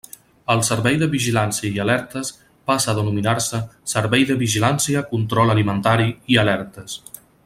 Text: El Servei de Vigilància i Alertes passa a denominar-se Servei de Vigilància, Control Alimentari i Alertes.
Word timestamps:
El 0.51 0.61
Servei 0.69 0.95
de 1.01 1.09
Vigilància 1.11 1.69
i 1.75 1.77
Alertes 1.83 2.31
passa 2.71 2.91
a 2.93 2.97
denominar-se 3.01 3.61
Servei 3.95 4.27
de 4.31 4.39
Vigilància, 4.43 5.05
Control 5.15 5.55
Alimentari 5.57 6.09
i 6.37 6.41
Alertes. 6.47 6.99